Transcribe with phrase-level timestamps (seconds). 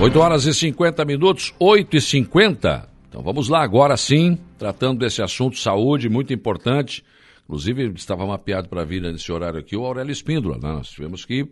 [0.00, 2.88] 8 horas e 50 minutos, 8 e 50.
[3.08, 7.04] Então vamos lá, agora sim, tratando desse assunto saúde, muito importante.
[7.44, 10.56] Inclusive, estava mapeado para vir nesse horário aqui o Aurélio Espíndola.
[10.56, 10.72] Né?
[10.72, 11.46] Nós tivemos que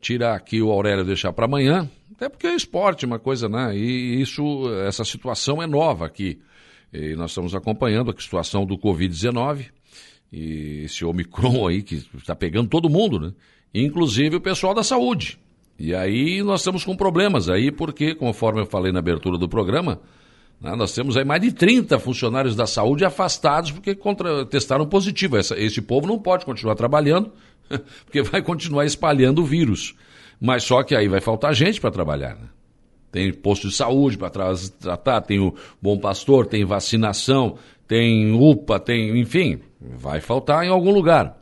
[0.00, 3.76] tirar aqui o Aurélio e deixar para amanhã, até porque é esporte, uma coisa, né?
[3.76, 4.42] E isso,
[4.86, 6.40] essa situação é nova aqui.
[6.92, 9.66] E nós estamos acompanhando a situação do Covid-19
[10.32, 13.32] e esse Omicron aí que está pegando todo mundo, né?
[13.74, 15.38] Inclusive o pessoal da saúde.
[15.82, 19.98] E aí nós estamos com problemas aí, porque, conforme eu falei na abertura do programa,
[20.60, 25.38] né, nós temos aí mais de 30 funcionários da saúde afastados porque contra, testaram positivo.
[25.38, 27.32] Essa, esse povo não pode continuar trabalhando,
[28.04, 29.94] porque vai continuar espalhando o vírus.
[30.38, 32.34] Mas só que aí vai faltar gente para trabalhar.
[32.34, 32.48] Né?
[33.10, 34.28] Tem posto de saúde para
[34.78, 37.56] tratar, tem o Bom Pastor, tem vacinação,
[37.88, 41.40] tem UPA, tem, enfim, vai faltar em algum lugar.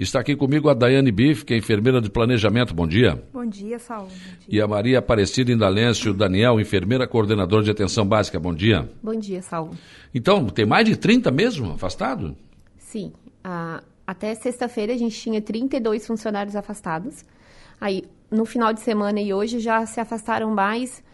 [0.00, 2.72] Está aqui comigo a Daiane Biff, que é enfermeira de planejamento.
[2.72, 3.22] Bom dia.
[3.34, 4.08] Bom dia, Saúl.
[4.48, 8.40] E a Maria Aparecida Indalêncio Daniel, enfermeira coordenadora de atenção básica.
[8.40, 8.90] Bom dia.
[9.02, 9.72] Bom dia, Saúl.
[10.14, 12.34] Então, tem mais de 30 mesmo afastado?
[12.78, 13.12] Sim.
[13.44, 17.22] Ah, até sexta-feira a gente tinha 32 funcionários afastados.
[17.78, 21.04] Aí, no final de semana e hoje já se afastaram mais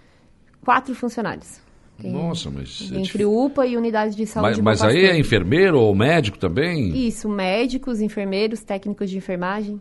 [0.65, 1.61] quatro funcionários.
[2.01, 2.91] Tem Nossa, mas.
[2.93, 4.61] É entre UPA e unidades de saúde.
[4.63, 7.07] Mas, mas aí é enfermeiro ou médico também?
[7.07, 9.81] Isso, médicos, enfermeiros, técnicos de enfermagem.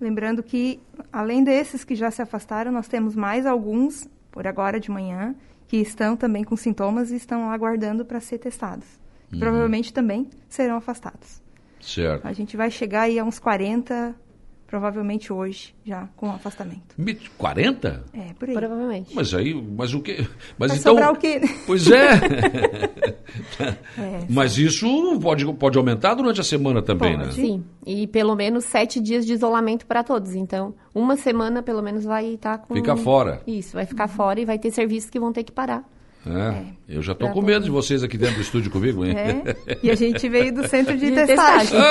[0.00, 0.80] Lembrando que,
[1.12, 5.34] além desses que já se afastaram, nós temos mais alguns, por agora de manhã,
[5.66, 8.86] que estão também com sintomas e estão aguardando para ser testados.
[9.32, 9.38] Uhum.
[9.38, 11.42] Provavelmente também serão afastados.
[11.80, 12.26] Certo.
[12.26, 14.14] A gente vai chegar aí a uns 40
[14.66, 16.94] provavelmente hoje, já com afastamento.
[17.38, 18.04] 40?
[18.12, 18.54] É, por aí.
[18.54, 19.14] Provavelmente.
[19.14, 20.26] Mas aí, mas o que?
[20.58, 21.40] Mas Vai então, sobrar o quê?
[21.66, 22.10] Pois é.
[23.98, 27.26] é mas isso pode, pode aumentar durante a semana também, pode.
[27.26, 27.32] né?
[27.32, 30.34] Sim, e pelo menos sete dias de isolamento para todos.
[30.34, 32.74] Então, uma semana pelo menos vai estar tá com...
[32.74, 33.42] Fica fora.
[33.46, 35.84] Isso, vai ficar fora e vai ter serviços que vão ter que parar.
[36.26, 36.64] É, é.
[36.96, 39.14] Eu já estou com medo de vocês aqui dentro do estúdio comigo, hein?
[39.16, 39.78] É.
[39.82, 41.78] E a gente veio do centro de, de testagem.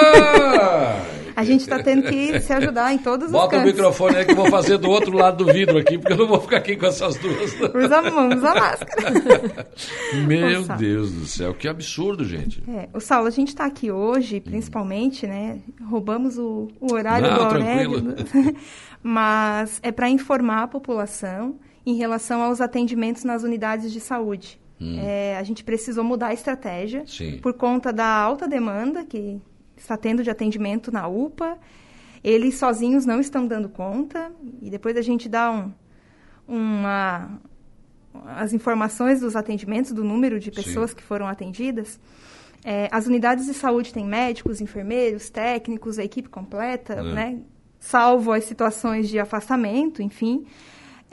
[0.66, 1.02] Ah,
[1.36, 3.58] a gente está tendo que se ajudar em todos Bota os cantos.
[3.60, 6.14] Bota o microfone aí que eu vou fazer do outro lado do vidro aqui, porque
[6.14, 7.54] eu não vou ficar aqui com essas duas.
[7.54, 9.68] Usa usa máscara.
[10.28, 12.64] Meu Deus do céu, que absurdo, gente.
[12.68, 15.60] É, o Saulo, a gente está aqui hoje, principalmente, né?
[15.90, 18.16] Roubamos o, o horário não, do Aurélio.
[19.02, 21.56] Mas é para informar a população
[21.86, 24.60] em relação aos atendimentos nas unidades de saúde.
[24.80, 24.98] Hum.
[25.00, 27.38] É, a gente precisou mudar a estratégia Sim.
[27.42, 29.40] por conta da alta demanda que
[29.84, 31.58] está tendo de atendimento na UPA.
[32.24, 35.72] Eles sozinhos não estão dando conta e depois a gente dá um,
[36.48, 37.40] uma,
[38.38, 40.96] as informações dos atendimentos, do número de pessoas Sim.
[40.96, 42.00] que foram atendidas.
[42.64, 47.04] É, as unidades de saúde têm médicos, enfermeiros, técnicos, a equipe completa, é.
[47.04, 47.40] né?
[47.78, 50.46] Salvo as situações de afastamento, enfim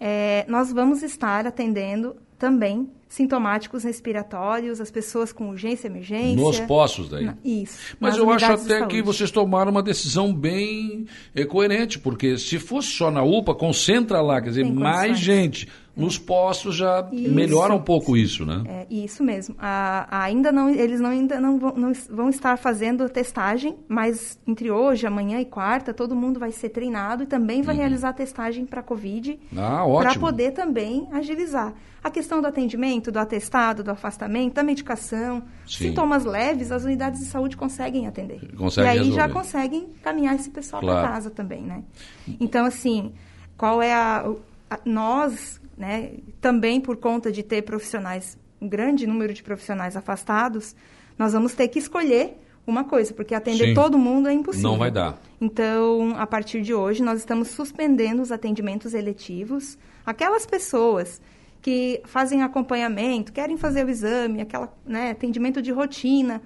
[0.00, 6.36] é, nós vamos estar atendendo também sintomáticos respiratórios, as pessoas com urgência emergência.
[6.36, 7.28] Nos postos daí.
[7.44, 7.96] Isso.
[8.00, 12.88] Mas eu acho até que vocês tomaram uma decisão bem é, coerente, porque se fosse
[12.88, 15.68] só na UPA, concentra lá, quer dizer, mais gente.
[15.96, 17.32] Nos postos já isso.
[17.32, 18.62] melhora um pouco isso, né?
[18.66, 19.54] É, isso mesmo.
[19.58, 24.70] A, ainda não, eles não, ainda não vão, não vão estar fazendo testagem, mas entre
[24.70, 27.80] hoje, amanhã e quarta, todo mundo vai ser treinado e também vai uhum.
[27.80, 29.38] realizar testagem para Covid.
[29.56, 31.74] Ah, para poder também agilizar.
[32.02, 35.88] A questão do atendimento, do atestado, do afastamento, da medicação, Sim.
[35.88, 38.40] sintomas leves, as unidades de saúde conseguem atender.
[38.56, 39.16] Consegue e aí resolver.
[39.16, 41.00] já conseguem caminhar esse pessoal claro.
[41.00, 41.82] para casa também, né?
[42.40, 43.12] Então, assim,
[43.54, 44.32] qual é a,
[44.70, 46.12] a nós né?
[46.42, 50.76] Também por conta de ter profissionais, um grande número de profissionais afastados,
[51.18, 52.36] nós vamos ter que escolher
[52.66, 53.74] uma coisa, porque atender Sim.
[53.74, 54.72] todo mundo é impossível.
[54.72, 55.18] Não vai dar.
[55.40, 59.78] Então, a partir de hoje, nós estamos suspendendo os atendimentos eletivos.
[60.04, 61.18] Aquelas pessoas
[61.62, 66.42] que fazem acompanhamento, querem fazer o exame, aquela, né, atendimento de rotina,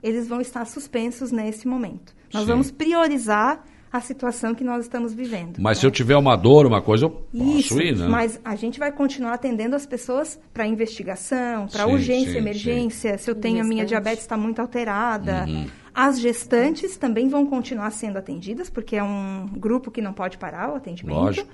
[0.00, 2.14] eles vão estar suspensos nesse momento.
[2.32, 2.48] Nós Sim.
[2.48, 3.64] vamos priorizar
[3.96, 5.58] a situação que nós estamos vivendo.
[5.58, 5.80] Mas né?
[5.80, 8.06] se eu tiver uma dor, uma coisa, eu posso Isso, ir, né?
[8.08, 13.18] Mas a gente vai continuar atendendo as pessoas para investigação, para urgência, sim, emergência.
[13.18, 13.24] Sim.
[13.24, 15.44] Se eu tenho a minha diabetes está muito alterada.
[15.46, 15.66] Uhum.
[15.94, 20.72] As gestantes também vão continuar sendo atendidas, porque é um grupo que não pode parar
[20.72, 21.16] o atendimento.
[21.16, 21.50] Lógico.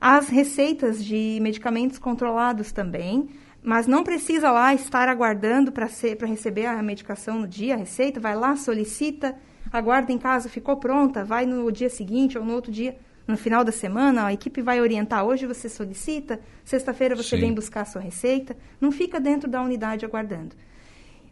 [0.00, 3.28] As receitas de medicamentos controlados também
[3.62, 5.86] mas não precisa lá estar aguardando para
[6.26, 9.36] receber a medicação no dia, a receita, vai lá, solicita,
[9.72, 12.96] aguarda em casa, ficou pronta, vai no dia seguinte ou no outro dia,
[13.26, 17.42] no final da semana, a equipe vai orientar, hoje você solicita, sexta-feira você Sim.
[17.42, 20.54] vem buscar a sua receita, não fica dentro da unidade aguardando.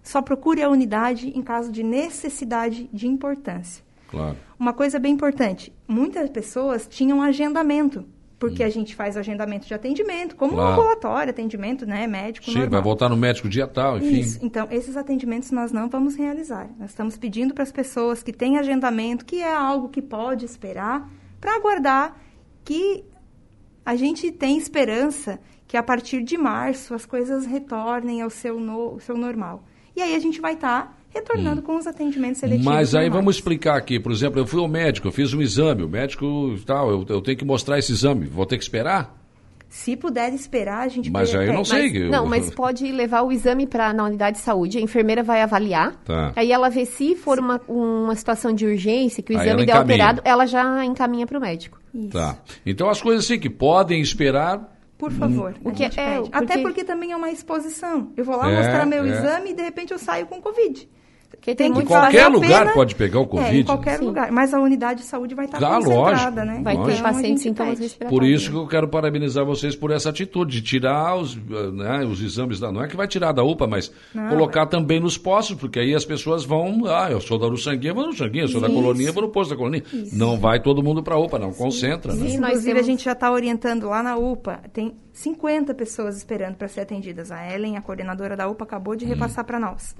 [0.02, 3.84] Só procure a unidade em caso de necessidade de importância.
[4.08, 4.36] Claro.
[4.58, 8.04] Uma coisa bem importante, muitas pessoas tinham agendamento
[8.40, 10.70] porque a gente faz agendamento de atendimento, como Claro.
[10.70, 12.70] um ambulatório, atendimento né, médico Sim, normal.
[12.70, 14.20] vai voltar no médico dia tal, enfim.
[14.20, 14.38] Isso.
[14.42, 16.70] Então, esses atendimentos nós não vamos realizar.
[16.78, 21.06] Nós estamos pedindo para as pessoas que têm agendamento, que é algo que pode esperar,
[21.38, 22.16] para aguardar
[22.64, 23.04] que
[23.84, 25.38] a gente tem esperança
[25.68, 29.64] que a partir de março as coisas retornem ao seu, no, ao seu normal.
[29.94, 32.66] E aí a gente vai estar retornando com os atendimentos seletivos.
[32.66, 32.70] Hum.
[32.74, 33.14] Mas aí normais.
[33.20, 33.98] vamos explicar aqui.
[34.00, 37.20] Por exemplo, eu fui ao médico, eu fiz um exame, o médico tal, eu, eu
[37.20, 38.26] tenho que mostrar esse exame.
[38.26, 39.18] Vou ter que esperar?
[39.68, 41.82] Se puder esperar, a gente Mas aí eu não sei.
[41.92, 45.22] Mas, eu- Não, mas pode levar o exame para na unidade de saúde, a enfermeira
[45.22, 45.94] vai avaliar.
[46.04, 46.32] Tá.
[46.34, 49.76] Aí ela vê se for uma, uma situação de urgência, que o Aí exame der
[49.76, 51.78] alterado, ela já encaminha para o médico.
[51.94, 52.08] Isso.
[52.08, 52.36] Tá.
[52.66, 54.76] Então as coisas assim que podem esperar.
[54.98, 55.54] Por favor.
[55.64, 58.12] O a que é- porque- Até porque também é uma exposição.
[58.16, 59.08] Eu vou lá É, mostrar meu é.
[59.08, 60.88] exame e de repente eu saio com Covid.
[61.30, 63.98] Porque tem Tem que muito qualquer lugar pena- pode pegar o É, Covid, em qualquer
[63.98, 64.04] Sim.
[64.04, 64.30] lugar.
[64.30, 66.60] Mas a unidade de saúde vai estar Ah, concentrada, lógico, né?
[66.62, 66.86] Vai lógico.
[66.86, 68.10] ter Então, pacientes gente sintomas respiratórios.
[68.20, 72.20] Por isso que eu quero parabenizar vocês por essa atitude de tirar os, né, os
[72.20, 72.70] exames da.
[72.70, 75.94] Não é que vai tirar da UPA, mas Não, colocar também nos postos, porque aí
[75.94, 76.82] as pessoas vão.
[76.86, 78.76] Ah, eu sou da Uruçanguinha, vou no Uruçanguinha, eu sou da Isso.
[78.76, 79.84] Coloninha, vou no posto da Coloninha.
[80.12, 81.52] Não vai todo mundo para a UPA, não.
[81.52, 82.28] Concentra, né?
[82.28, 84.60] Sim, Inclusive, temos- a gente já está orientando lá na UPA.
[84.72, 87.30] Tem 50 pessoas esperando para ser atendidas.
[87.30, 88.96] A Ellen, a coordenadora da UPA, acabou Hum.
[88.96, 89.94] de repassar para nós.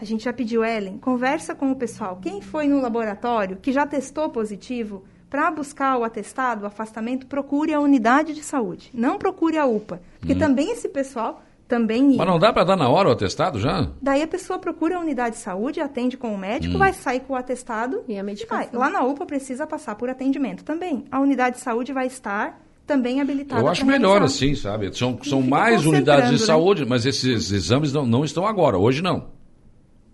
[0.00, 2.18] A gente já pediu, Ellen, conversa com o pessoal.
[2.22, 7.74] Quem foi no laboratório que já testou positivo, para buscar o atestado, o afastamento, procure
[7.74, 8.90] a unidade de saúde.
[8.94, 10.00] Não procure a UPA.
[10.18, 12.14] Porque também esse pessoal também ia.
[12.14, 12.16] Hum.
[12.16, 13.90] Mas não dá para dar na hora o atestado já?
[14.00, 16.78] Daí a pessoa procura a unidade de saúde, atende com o médico, Hum.
[16.78, 18.56] vai sair com o atestado E a medicação.
[18.56, 18.68] vai.
[18.72, 21.04] Lá na UPA precisa passar por atendimento também.
[21.10, 22.58] A unidade de saúde vai estar
[22.88, 23.60] também habilitada.
[23.62, 24.24] Eu acho melhor realizar.
[24.34, 24.92] assim, sabe?
[24.96, 26.44] São, são mais unidades de né?
[26.46, 28.76] saúde, mas esses exames não, não estão agora.
[28.78, 29.36] Hoje não.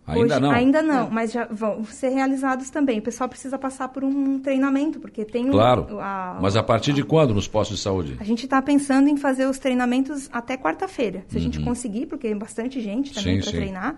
[0.06, 0.50] Ainda Hoje- não.
[0.50, 2.99] Ainda não, mas já vão ser realizados também.
[2.99, 5.87] O pessoal precisa passar por um treinamento, porque tem Claro.
[5.99, 8.17] a, Mas a partir de quando nos postos de saúde?
[8.21, 12.29] A gente está pensando em fazer os treinamentos até quarta-feira, se a gente conseguir, porque
[12.29, 13.43] tem bastante gente também Uhum.
[13.44, 13.97] Para treinar.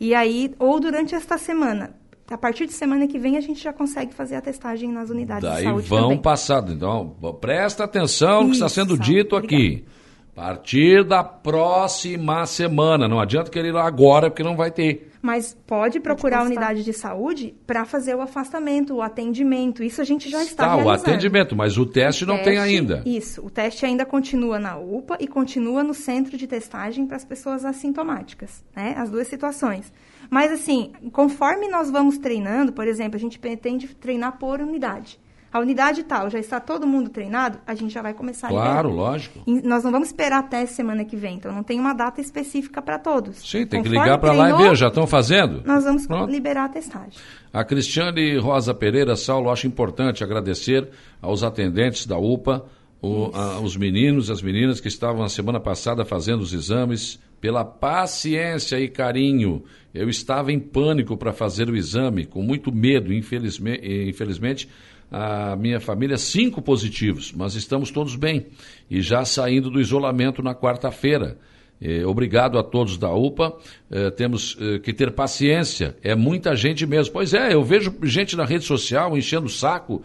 [0.00, 1.94] E aí, ou durante esta semana.
[2.32, 5.48] A partir de semana que vem, a gente já consegue fazer a testagem nas unidades
[5.48, 6.22] Daí de saúde vão também.
[6.22, 6.72] passado.
[6.72, 9.84] Então, presta atenção no que está Isso, sendo dito aqui.
[10.32, 13.06] A partir da próxima semana.
[13.06, 15.10] Não adianta querer ir lá agora, porque não vai ter.
[15.20, 16.56] Mas pode procurar a constar.
[16.56, 19.84] unidade de saúde para fazer o afastamento, o atendimento.
[19.84, 23.02] Isso a gente já está Tá, o atendimento, mas o teste não tem Teste, ainda.
[23.04, 27.24] Isso, o teste ainda continua na UPA e continua no centro de testagem para as
[27.24, 28.94] pessoas assintomáticas, né?
[28.96, 29.92] As duas situações.
[30.32, 35.20] Mas assim, conforme nós vamos treinando, por exemplo, a gente pretende treinar por unidade.
[35.52, 38.88] A unidade tal já está todo mundo treinado, a gente já vai começar a Claro,
[38.88, 39.40] lógico.
[39.46, 42.80] E nós não vamos esperar até semana que vem, então não tem uma data específica
[42.80, 43.36] para todos.
[43.46, 45.62] Sim, tem que Conforme ligar para lá e ver, já estão fazendo?
[45.66, 46.30] Nós vamos Pronto.
[46.32, 47.12] liberar a testagem.
[47.52, 50.88] A Cristiane Rosa Pereira, Saulo, acho importante agradecer
[51.20, 52.64] aos atendentes da UPA,
[53.02, 57.20] o- a- os meninos e as meninas que estavam na semana passada fazendo os exames,
[57.42, 59.64] pela paciência e carinho.
[59.92, 64.68] Eu estava em pânico para fazer o exame, com muito medo, infelizmente, infelizmente
[65.10, 68.46] a minha família, cinco positivos, mas estamos todos bem
[68.88, 71.36] e já saindo do isolamento na quarta-feira.
[71.84, 73.58] Eh, obrigado a todos da UPA.
[73.90, 75.96] Eh, temos eh, que ter paciência.
[76.00, 77.12] É muita gente mesmo.
[77.12, 80.00] Pois é, eu vejo gente na rede social enchendo o saco.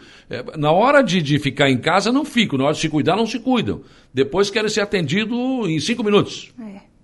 [0.57, 2.57] Na hora de, de ficar em casa, não fico.
[2.57, 3.81] Na hora de se cuidar, não se cuidam.
[4.11, 5.37] Depois querem ser atendidos
[5.69, 6.51] em cinco minutos.
[6.59, 6.96] É.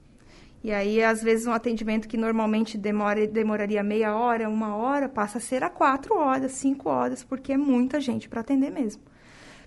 [0.63, 5.37] E aí, às vezes, um atendimento que normalmente demora, demoraria meia hora, uma hora, passa
[5.37, 9.01] a ser a quatro horas, cinco horas, porque é muita gente para atender mesmo.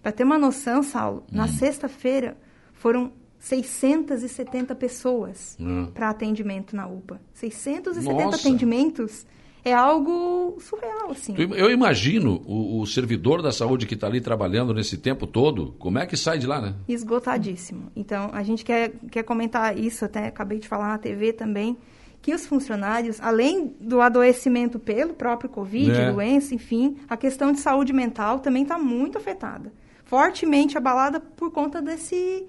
[0.03, 1.37] Para ter uma noção, Saulo, Hum.
[1.37, 2.37] na sexta-feira
[2.73, 5.91] foram 670 pessoas Hum.
[5.93, 7.21] para atendimento na UPA.
[7.35, 8.37] 670 Nossa.
[8.41, 9.27] atendimentos
[9.69, 11.35] é algo surreal, assim.
[11.37, 15.99] Eu imagino o, o servidor da saúde que está ali trabalhando nesse tempo todo, como
[15.99, 16.75] é que sai de lá, né?
[16.89, 17.91] esgotadíssimo.
[17.97, 21.77] Então, a gente quer, quer comentar isso, até acabei de falar na TV também,
[22.23, 26.13] que os funcionários, além do adoecimento pelo próprio Covid, É.
[26.13, 29.73] doença, enfim, a questão de saúde mental também está muito afetada.
[30.05, 32.47] Fortemente abalada por conta desse...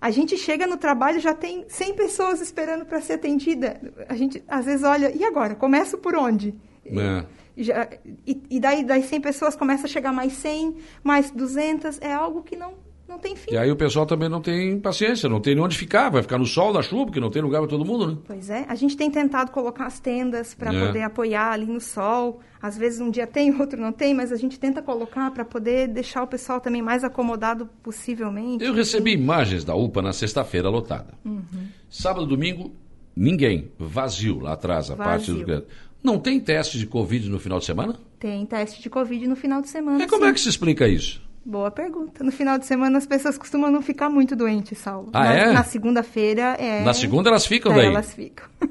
[0.00, 3.80] A gente chega no trabalho já tem 100 pessoas esperando para ser atendida.
[4.08, 5.54] A gente, às vezes, olha, e agora?
[5.54, 6.54] Começo por onde?
[6.86, 7.26] É.
[7.56, 7.88] Já,
[8.26, 12.00] e, e daí, das 100 pessoas começa a chegar mais 100, mais 200.
[12.00, 12.74] É algo que não,
[13.10, 13.52] não tem fim.
[13.52, 16.46] E aí o pessoal também não tem paciência, não tem onde ficar, vai ficar no
[16.46, 18.16] sol, na chuva, porque não tem lugar para todo mundo, né?
[18.26, 20.86] Pois é, a gente tem tentado colocar as tendas para É.
[20.86, 22.40] poder apoiar ali no sol.
[22.62, 25.88] Às vezes um dia tem, outro não tem, mas a gente tenta colocar para poder
[25.88, 28.64] deixar o pessoal também mais acomodado possivelmente.
[28.64, 31.14] Eu recebi imagens da UPA na sexta-feira lotada.
[31.24, 31.42] Uhum.
[31.90, 32.72] Sábado, domingo,
[33.16, 33.70] ninguém.
[33.78, 35.44] Vazio lá atrás, a parte Vazio.
[35.46, 35.64] do.
[36.02, 37.96] Não tem teste de Covid no final de semana?
[38.18, 40.02] Tem teste de Covid no final de semana.
[40.02, 40.30] E como sim.
[40.30, 41.20] é que se explica isso?
[41.44, 42.22] Boa pergunta.
[42.22, 45.08] No final de semana as pessoas costumam não ficar muito doentes, Saulo.
[45.12, 45.52] Ah, na, é?
[45.52, 46.84] Na segunda-feira é.
[46.84, 47.86] Na segunda elas ficam É, daí?
[47.86, 48.46] Elas ficam.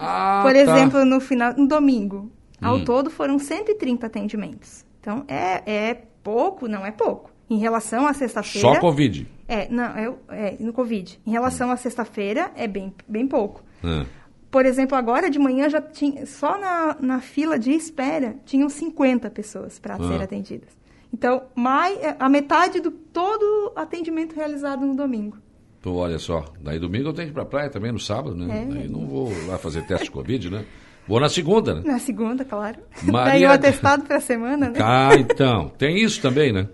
[0.00, 0.58] Ah, Por tá.
[0.58, 2.30] exemplo, no final, no domingo,
[2.62, 2.84] ao Hum.
[2.84, 4.84] todo foram 130 atendimentos.
[5.00, 7.30] Então é, é pouco, não é pouco.
[7.50, 8.74] Em relação à sexta-feira.
[8.74, 9.26] Só Covid.
[9.48, 11.18] É, não, é, é no Covid.
[11.26, 13.62] Em relação à sexta-feira, é bem, bem pouco.
[13.82, 14.04] Ah.
[14.50, 19.28] Por exemplo, agora de manhã já tinha, só na, na fila de espera, tinham 50
[19.30, 19.98] pessoas para Ah.
[19.98, 20.77] serem atendidas.
[21.12, 25.38] Então, mais, a metade do todo atendimento realizado no domingo.
[25.80, 28.62] Pô, olha só, daí domingo eu tenho que ir pra praia também no sábado, né?
[28.62, 28.64] É.
[28.74, 30.64] Daí não vou lá fazer teste de Covid, né?
[31.06, 31.82] Vou na segunda, né?
[31.84, 32.78] Na segunda, claro.
[33.04, 34.78] Maria Daí o de- atestado para a semana, né?
[34.82, 35.70] Ah, então.
[35.78, 36.68] Tem isso também, né?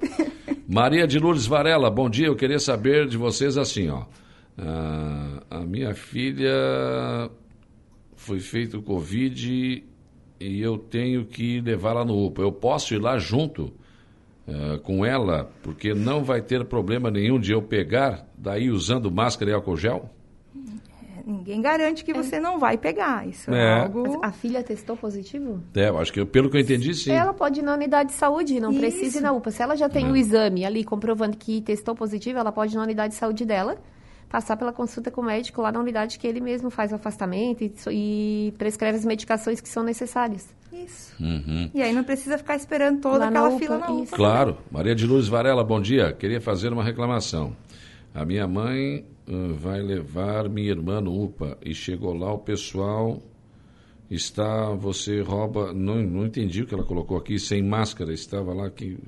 [0.69, 2.27] Maria de Lourdes Varela, bom dia.
[2.27, 4.05] Eu queria saber de vocês assim, ó.
[4.59, 7.31] Ah, a minha filha
[8.17, 9.85] foi feito Covid
[10.41, 12.43] e eu tenho que levá-la no UPA.
[12.43, 13.73] Eu posso ir lá junto
[14.49, 19.51] ah, com ela, porque não vai ter problema nenhum de eu pegar, daí usando máscara
[19.51, 20.11] e álcool gel?
[21.27, 23.27] Ninguém garante que você não vai pegar.
[23.27, 23.81] Isso é, É.
[23.85, 24.21] algo.
[24.23, 25.59] A filha testou positivo?
[25.75, 27.13] É, eu acho que eu- pelo que eu entendi, sim.
[27.13, 28.81] Ela pode ir na unidade de saúde, não Isso.
[28.81, 29.51] precisa ir na UPA.
[29.51, 32.83] Se ela já tem o exame ali comprovando que testou positivo, ela pode ir na
[32.83, 33.79] unidade de saúde dela,
[34.35, 37.63] passar pela consulta com o médico lá na unidade que ele mesmo faz o afastamento
[37.63, 40.53] e, e prescreve as medicações que são necessárias.
[40.73, 41.15] Isso.
[41.23, 41.71] Uhum.
[41.73, 44.17] E aí não precisa ficar esperando toda Lá aquela UPA, fila na UPA.
[44.17, 44.59] Claro.
[44.73, 46.13] Maria de Lourdes Varela, bom dia.
[46.13, 47.55] Queria fazer uma reclamação.
[48.13, 53.23] A minha mãe ah, vai levar minha irmã no UPA e chegou lá o pessoal
[54.11, 58.69] está, você rouba, não, não entendi o que ela colocou aqui, sem máscara, estava lá
[58.69, 58.99] que...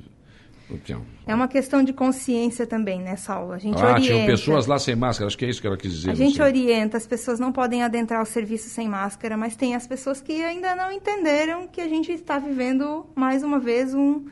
[1.26, 3.54] É uma questão de consciência também nessa aula.
[3.54, 4.00] A gente ah, orienta.
[4.00, 6.11] tinham pessoas lá sem máscara, acho que é isso que ela quis dizer.
[6.11, 9.87] A gente orienta, as pessoas não podem adentrar o serviço sem máscara, mas tem as
[9.87, 14.25] pessoas que ainda não entenderam que a gente está vivendo, mais uma vez, um,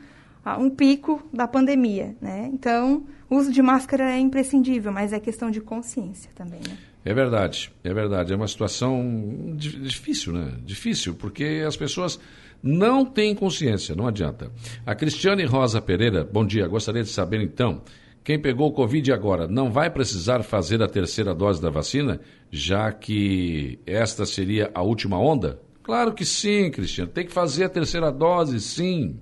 [0.43, 2.49] ah, um pico da pandemia, né?
[2.53, 6.77] Então, o uso de máscara é imprescindível, mas é questão de consciência também, né?
[7.03, 8.33] É verdade, é verdade.
[8.33, 10.53] É uma situação di- difícil, né?
[10.65, 12.19] Difícil, porque as pessoas
[12.67, 14.51] não têm consciência, não adianta.
[14.83, 16.67] A Cristiane Rosa Pereira, bom dia.
[16.67, 17.83] Gostaria de saber então,
[18.23, 22.19] quem pegou o Covid agora não vai precisar fazer a terceira dose da vacina,
[22.49, 25.59] já que esta seria a última onda?
[25.83, 27.11] Claro que sim, Cristiane.
[27.11, 29.19] Tem que fazer a terceira dose, sim.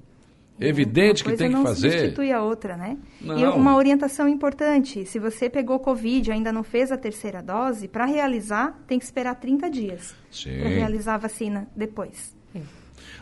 [0.60, 1.92] Evidente que Uma tem que não fazer.
[1.92, 2.96] substitui a outra, né?
[3.22, 3.58] E Não.
[3.58, 8.06] uma orientação importante, se você pegou Covid e ainda não fez a terceira dose, para
[8.06, 10.60] realizar, tem que esperar 30 dias Sim.
[10.60, 12.34] para realizar a vacina depois.
[12.56, 12.60] A-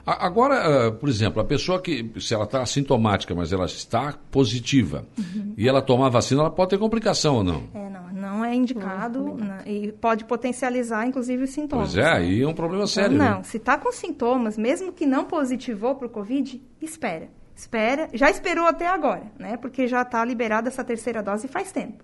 [0.05, 5.05] Agora, ah, por exemplo, a pessoa que, se ela está assintomática, mas ela está positiva,
[5.17, 5.53] Uhum.
[5.57, 7.63] e ela tomar a vacina, ela pode ter complicação ou não?
[7.73, 11.93] É, não, não é indicado na- e pode potencializar, inclusive, os sintomas.
[11.93, 12.17] Pois é, né?
[12.17, 13.17] aí é um problema Então, sério.
[13.17, 13.43] não, né?
[13.43, 17.29] se está com sintomas, mesmo que não positivou para o Covid, espera.
[17.55, 19.55] Espera, já esperou até agora, né?
[19.57, 22.03] Porque já está liberada essa terceira dose faz tempo.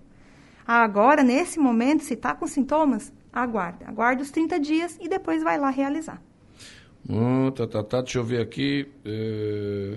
[0.66, 3.86] Agora, nesse momento, se está com sintomas, aguarda.
[3.88, 6.20] Aguarda os 30 dias e depois vai lá realizar.
[7.08, 8.86] Hum, tá, tá, tá, deixa eu ver aqui.
[9.04, 9.94] É...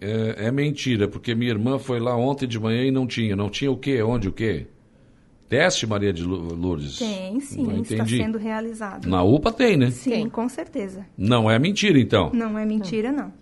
[0.00, 3.36] É, é mentira, porque minha irmã foi lá ontem de manhã e não tinha.
[3.36, 4.02] Não tinha o quê?
[4.02, 4.66] Onde o quê?
[5.48, 6.98] Teste, Maria de Lourdes?
[6.98, 8.16] Tem, sim, Não está entendi.
[8.16, 9.08] sendo realizado.
[9.08, 9.90] Na UPA tem, né?
[9.92, 10.28] Sim, Tem.
[10.28, 11.06] com certeza.
[11.16, 12.30] Não é mentira, então.
[12.32, 13.32] Não é mentira, não.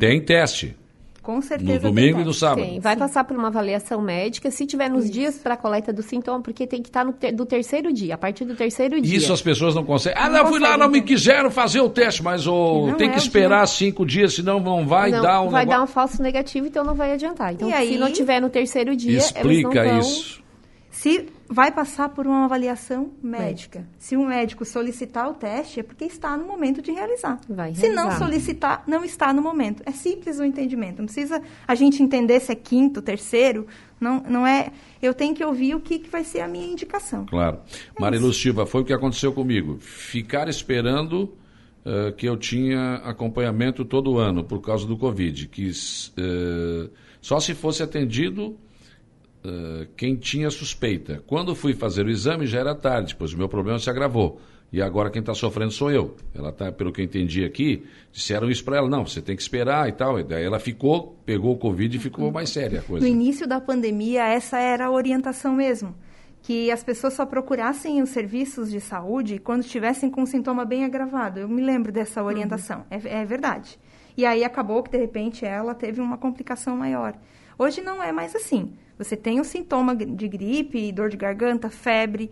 [0.00, 0.76] Tem teste.
[1.22, 1.74] Com certeza.
[1.74, 2.62] No tem domingo e no sábado.
[2.66, 2.80] Tem.
[2.80, 6.66] Vai passar por uma avaliação médica, se tiver nos dias para coleta do sintoma, porque
[6.66, 9.16] tem que estar no ter- do terceiro dia, a partir do terceiro dia.
[9.18, 10.20] Isso as pessoas não conseguem.
[10.20, 13.08] Ah, Não não, fui lá, não me quiseram fazer o teste, mas o Não tem
[13.08, 15.94] é que esperar cinco dias, senão não vai Não, dar um vai dar um negócio.
[15.94, 17.52] falso negativo, então não vai adiantar.
[17.52, 20.00] Então, E aí- se não tiver no terceiro dia, eles Explica não vão...
[20.00, 20.42] isso.
[20.90, 23.86] Se vai passar por uma avaliação médica.
[23.98, 27.38] Se o médico solicitar o teste, é porque está no momento de realizar.
[27.48, 28.18] Vai Se não realizar.
[28.18, 29.82] solicitar, não está no momento.
[29.84, 30.98] É simples o entendimento.
[30.98, 33.66] Não precisa a gente entender se é quinto, terceiro.
[34.00, 34.72] Não, não é.
[35.00, 37.26] Eu tenho que ouvir o que, que vai ser a minha indicação.
[37.26, 37.60] Claro.
[38.00, 39.76] Marilu Silva, foi o que aconteceu comigo.
[39.78, 41.36] Ficar esperando
[41.84, 45.48] eh, que eu tinha acompanhamento todo ano por causa do Covid.
[45.48, 45.70] Que
[46.16, 46.90] eh,
[47.20, 48.56] só se fosse atendido
[49.44, 51.22] eh, quem tinha suspeita.
[51.26, 54.40] Quando fui fazer o exame já era tarde, pois o meu problema se agravou.
[54.72, 56.16] E agora quem está sofrendo sou eu.
[56.34, 59.42] Ela tá, pelo que eu entendi aqui, disseram isso para ela, não, você tem que
[59.42, 60.18] esperar e tal.
[60.18, 63.04] E daí ela ficou, pegou o Covid e ficou mais séria a coisa.
[63.04, 65.94] No início da pandemia, essa era a orientação mesmo.
[66.40, 70.84] Que as pessoas só procurassem os serviços de saúde quando estivessem com um sintoma bem
[70.84, 71.40] agravado.
[71.40, 72.84] Eu me lembro dessa orientação.
[72.90, 73.78] É, é verdade.
[74.16, 77.14] E aí acabou que, de repente, ela teve uma complicação maior.
[77.62, 78.72] Hoje não é mais assim.
[78.98, 82.28] Você tem o sintoma de gripe, dor de garganta, febre.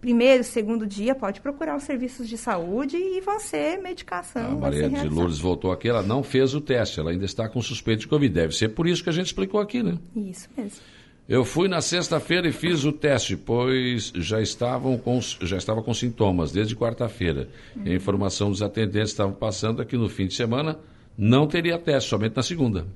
[0.00, 4.52] primeiro, segundo dia, pode procurar os serviços de saúde e vão ser medicação.
[4.52, 5.08] A Maria de.
[5.08, 8.34] Lourdes voltou aqui, ela não fez o teste, ela ainda está com suspeito de Covid.
[8.34, 9.96] Deve ser por isso que a gente explicou aqui, né?
[10.16, 10.80] Isso mesmo.
[11.28, 15.94] Eu fui na sexta-feira e fiz o teste, pois já estavam com, já estava com
[15.94, 17.48] sintomas desde quarta-feira.
[17.84, 20.80] E a informação dos atendentes estavam passando aqui no fim de semana
[21.18, 22.86] não teria teste, somente na segunda.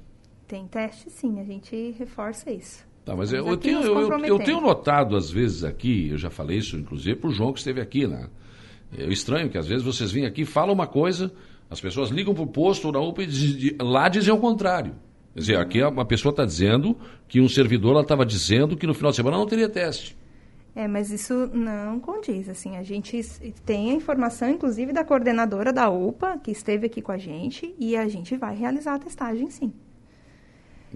[0.52, 2.86] Tem teste, sim, a gente reforça isso.
[3.06, 6.58] Tá, mas eu, eu tenho, eu- eu, tenho notado, às vezes, aqui, eu já falei
[6.58, 8.28] isso, inclusive, para o João que esteve aqui, né?
[8.94, 11.32] É estranho que às vezes vocês vêm aqui, falam uma coisa,
[11.70, 14.94] as pessoas ligam para o posto ou na UPA e lá dizem o contrário.
[15.32, 19.10] Quer dizer, aqui uma pessoa está dizendo que um servidor estava dizendo que no final
[19.10, 20.14] de semana não teria teste.
[20.76, 23.18] É, mas isso não condiz, assim, a gente
[23.64, 27.96] tem a informação, inclusive, da coordenadora da UPA, que esteve aqui com a gente, e
[27.96, 29.72] a gente vai realizar a testagem, sim.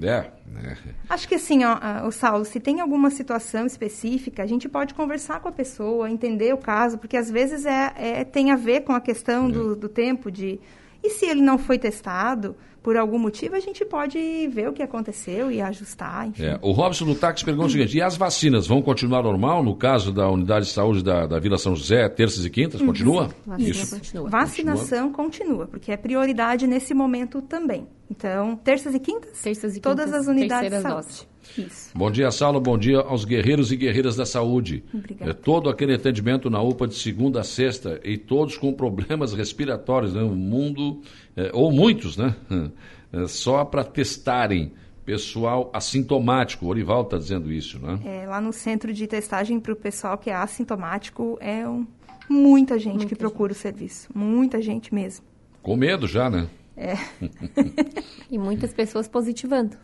[0.02, 0.30] É?
[1.08, 5.40] Acho que assim, ó, o Saulo, se tem alguma situação específica, a gente pode conversar
[5.40, 8.92] com a pessoa, entender o caso, porque às vezes é, é- tem a ver com
[8.92, 10.60] a questão do, do tempo de.
[11.06, 14.82] E se ele não foi testado, por algum motivo, a gente pode ver o que
[14.82, 16.44] aconteceu e ajustar, enfim.
[16.44, 19.74] É, o Robson do Táxi pergunta o seguinte: e as vacinas vão continuar normal no
[19.74, 22.80] caso da unidade de saúde da, da Vila São José, terças e quintas?
[22.80, 23.30] Continua?
[23.44, 23.96] Vacina Isso.
[23.96, 24.30] continua.
[24.30, 27.86] Vacinação continua, porque é prioridade nesse momento também.
[28.10, 31.06] Então, terças e quintas, Terças e todas quintas, as unidades de saúde.
[31.06, 31.28] doses.
[31.56, 31.90] Isso.
[31.94, 32.60] Bom dia, Saulo.
[32.60, 34.82] Bom dia aos guerreiros e guerreiras da saúde.
[34.92, 35.30] Obrigada.
[35.30, 40.14] É, todo aquele atendimento na UPA de segunda a sexta e todos com problemas respiratórios,
[40.14, 40.22] né?
[40.22, 41.00] O mundo,
[41.36, 42.34] é, ou muitos, né?
[43.12, 44.72] É, só para testarem.
[45.04, 46.66] Pessoal assintomático.
[46.66, 48.00] O Orival está dizendo isso, né?
[48.04, 51.86] É, lá no centro de testagem para o pessoal que é assintomático, é um-
[52.28, 54.08] muita gente Muita que procura o serviço.
[54.12, 55.24] Muita gente mesmo.
[55.62, 56.48] Com medo já, né?
[58.30, 59.76] E muitas pessoas positivando.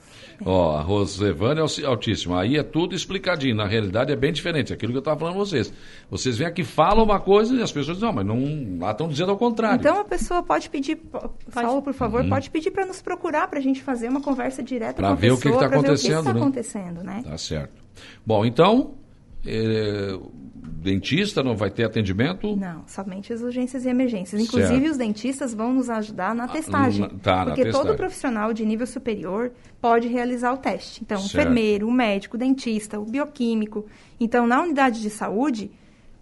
[0.45, 2.41] Ó, a Rosevânia é altíssima.
[2.41, 3.55] Aí é tudo explicadinho.
[3.55, 4.73] Na realidade é bem diferente.
[4.73, 5.73] Aquilo que eu estava falando para vocês.
[6.11, 9.09] Vocês vêm aqui, falam uma coisa e as pessoas dizem, não, mas não, lá estão
[9.09, 9.79] dizendo ao contrário.
[9.79, 13.61] Então a pessoa pode pedir, po- Saulo, por favor, pode pedir para nos procurar para
[13.61, 14.95] a gente fazer uma conversa direta Uhum.
[14.97, 16.35] Pra com a ver o que que pessoa, tá pra ver o que acontecendo, está
[16.35, 16.41] né?
[16.41, 17.23] acontecendo, né?
[17.25, 17.83] Tá certo.
[18.27, 18.95] Bom, então,
[19.47, 20.19] é,
[20.63, 22.55] dentista não vai ter atendimento?
[22.57, 24.41] Não, somente as urgências e emergências.
[24.41, 24.91] Inclusive, Certo.
[24.93, 27.01] os dentistas vão nos ajudar na testagem.
[27.03, 27.87] na- tá, na porque testagem.
[27.89, 31.03] todo profissional de nível superior pode realizar o teste.
[31.03, 33.87] Então, o enfermeiro, o médico, o dentista, o bioquímico.
[34.21, 35.71] Então, na unidade de saúde,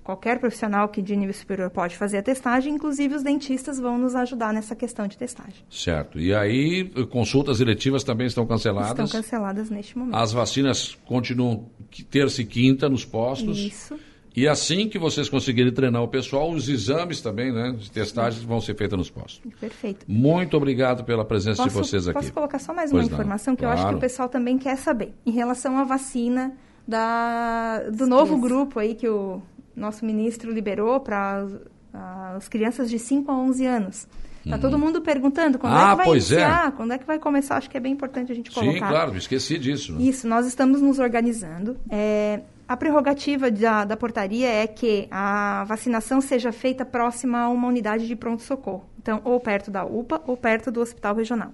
[0.03, 4.15] qualquer profissional que de nível superior pode fazer a testagem, inclusive os dentistas vão nos
[4.17, 5.63] ajudar nessa questão de testagem.
[5.71, 6.19] Certo.
[6.19, 8.91] E aí, consultas eletivas também estão canceladas?
[8.91, 10.17] Estão canceladas neste momento.
[10.17, 11.67] As vacinas continuam
[12.11, 13.59] terça e quinta nos postos?
[13.59, 13.99] Isso.
[14.41, 18.61] E assim que vocês conseguirem treinar o pessoal, os exames também, né, de testagem vão
[18.61, 19.41] ser feitos nos postos.
[19.61, 20.07] Perfeito.
[20.09, 22.19] Muito obrigado pela presença de vocês aqui.
[22.19, 23.15] Posso colocar só mais Pois uma não.
[23.19, 23.97] informação que eu acho que Claro.
[23.99, 25.13] o pessoal também quer saber.
[25.27, 26.53] Em relação à vacina
[26.89, 29.43] da, do novo grupo aí que o
[29.77, 31.47] nosso ministro liberou para
[32.37, 34.09] as crianças de 5 a 11 anos.
[34.49, 36.37] Tá todo mundo perguntando quando Ah, é que vai pois é.
[36.37, 37.57] iniciar, quando é que vai começar.
[37.59, 38.73] Acho que é bem importante a gente colocar.
[38.73, 39.93] Sim, claro, me esqueci disso.
[39.93, 40.03] Né?
[40.05, 41.77] Isso, nós estamos nos organizando.
[41.91, 47.67] É, a prerrogativa da, da portaria é que a vacinação seja feita próxima a uma
[47.67, 48.85] unidade de pronto-socorro.
[48.97, 51.51] Então, ou perto da UPA ou perto do hospital regional.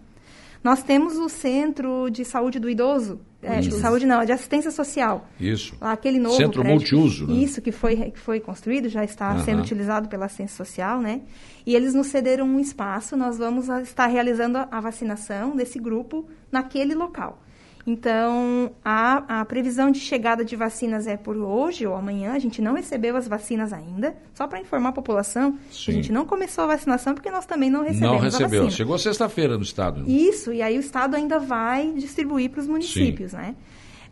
[0.63, 5.27] Nós temos o Centro de Saúde do Idoso, é, de saúde não, de assistência social.
[5.41, 5.75] Isso.
[5.81, 7.33] Lá, aquele novo Centro prédio multiuso, né?
[7.33, 11.23] Isso, que foi, que foi construído, já está sendo utilizado pela assistência social, né?
[11.65, 16.29] E eles nos cederam um espaço, nós vamos estar realizando a, a vacinação desse grupo
[16.53, 17.41] naquele local.
[17.87, 22.61] Então, a, a previsão de chegada de vacinas é por hoje ou amanhã, a gente
[22.61, 25.93] não recebeu as vacinas ainda, só para informar a população, Sim.
[25.93, 28.69] a gente não começou a vacinação porque nós também não recebemos Não recebeu.
[28.71, 30.03] Chegou sexta-feira no estado.
[30.11, 33.55] Isso, e aí o Estado ainda vai distribuir para os municípios, né?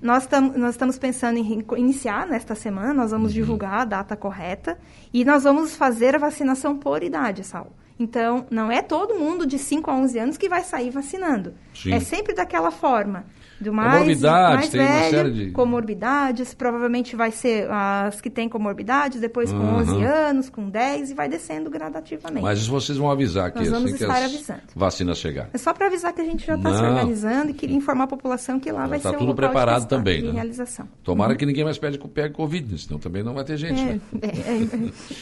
[0.01, 3.19] Nós, tam, nós estamos pensando em iniciar nesta semana, nós Uhum.
[3.19, 4.79] vamos divulgar a data correta
[5.13, 7.73] e nós vamos fazer a vacinação por idade, Sal.
[7.99, 11.55] Então, não é todo mundo de 5 a 11 anos que vai sair vacinando.
[11.75, 11.93] Sim.
[11.93, 13.25] É sempre daquela forma.
[13.61, 18.29] Do mais, Comorbidades, mais tem uma velho, série de- comorbidades, provavelmente vai ser as que
[18.29, 19.77] têm comorbidades, depois com Uhum.
[19.77, 22.43] 11 anos, com 10 e vai descendo gradativamente.
[22.43, 24.61] Mas vocês vão avisar aqui Nós vamos assim que estar as avisando.
[24.75, 25.51] vacinas chegarem.
[25.53, 28.09] É só para avisar que a gente já está se organizando e queria informar a
[28.09, 30.33] população que lá vai tá ser tudo de preparado também, né?
[30.33, 30.88] realização.
[31.03, 33.81] Tomara que ninguém mais pegue, pegue Covid, senão também não vai ter gente.
[33.81, 34.01] É, né?
[34.23, 34.29] é,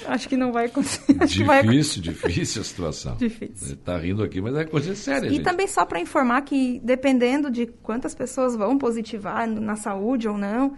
[0.09, 1.03] é, acho que não vai acontecer.
[1.14, 3.16] Que Difícil, difícil a situação.
[3.23, 3.68] Difícil.
[3.68, 5.42] Ele tá rindo aqui, mas é coisa séria, E gente.
[5.42, 10.73] também só para informar que, dependendo de quantas pessoas vão positivar na saúde ou não,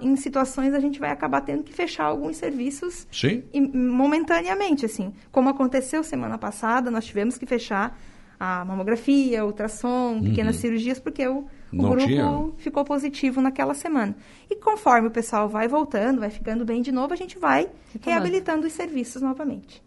[0.00, 3.42] em situações a gente vai acabar tendo que fechar alguns serviços Sim?
[3.52, 5.12] e- momentaneamente, assim.
[5.32, 7.98] Como aconteceu semana passada, nós tivemos que fechar
[8.38, 10.60] a mamografia, ultrassom, pequenas Uhum.
[10.62, 12.50] cirurgias, porque o, o grupo tinha?
[12.56, 14.16] ficou positivo naquela semana.
[14.48, 18.00] E conforme o pessoal vai voltando, vai ficando bem de novo, a gente vai Retomando.
[18.06, 19.82] reabilitando os serviços novamente.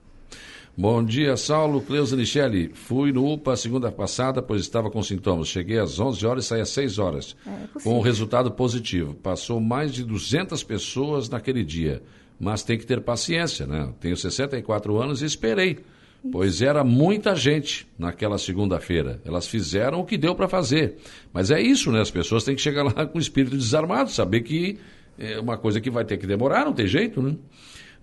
[0.75, 2.71] Bom dia, Saulo, Cleusa Michele.
[2.73, 5.47] Fui no UPA segunda passada, pois estava com sintomas.
[5.47, 7.35] Cheguei às 11 horas e saí às 6 horas.
[7.45, 7.81] É possível.
[7.83, 9.13] com um resultado positivo.
[9.13, 12.01] Passou mais de 200 pessoas naquele dia.
[12.39, 13.93] Mas tem que ter paciência, né?
[13.99, 15.77] Tenho 64 anos e esperei.
[16.31, 19.21] Pois era muita gente naquela segunda-feira.
[19.23, 20.95] Elas fizeram o que deu para fazer.
[21.31, 22.01] Mas é isso, né?
[22.01, 24.79] As pessoas têm que chegar lá com o espírito desarmado, saber que
[25.19, 27.35] é uma coisa que vai ter que demorar, não tem jeito, né?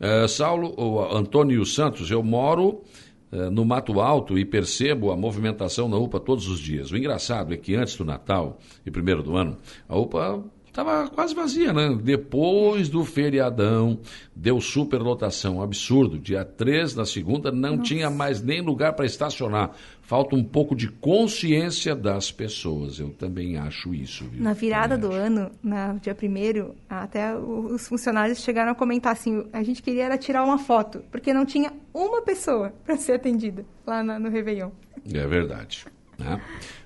[0.00, 2.82] Eh, Saulo, o Antônio Santos, eu moro
[3.30, 6.90] eh, no Mato Alto e percebo a movimentação na UPA todos os dias.
[6.90, 11.34] O engraçado é que antes do Natal e primeiro do ano, a UPA estava quase
[11.34, 11.98] vazia, né?
[12.02, 13.98] Depois do feriadão,
[14.34, 16.18] deu superlotação, absurdo.
[16.18, 19.72] Dia 3, na segunda, não tinha mais nem lugar para estacionar.
[20.02, 22.98] Falta um pouco de consciência das pessoas.
[22.98, 24.24] Eu também acho isso.
[24.24, 24.42] Viu?
[24.42, 25.26] Na virada Também do acho.
[25.26, 30.18] ano, no dia primeiro, até os funcionários chegaram a comentar assim, a gente queria era
[30.18, 34.70] tirar uma foto, porque não tinha uma pessoa para ser atendida lá na- no Réveillon.
[35.12, 35.84] É verdade.
[36.18, 36.40] né?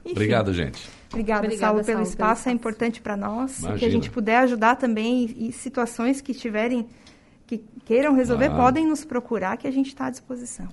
[0.04, 0.88] Obrigado, gente.
[1.14, 2.48] Obrigada, Obrigada, Saulo, pelo Saulo, pelo espaço.
[2.48, 3.58] É importante para nós.
[3.60, 3.78] Imagina.
[3.78, 6.86] Que a gente puder ajudar também e, e situações que tiverem,
[7.46, 8.62] que queiram resolver, Claro.
[8.62, 10.68] podem nos procurar que a gente está à disposição.